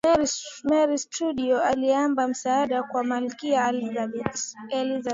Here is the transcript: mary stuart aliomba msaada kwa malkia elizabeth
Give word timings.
mary 0.63 0.97
stuart 0.97 1.39
aliomba 1.63 2.27
msaada 2.27 2.83
kwa 2.83 3.03
malkia 3.03 3.67
elizabeth 3.69 5.07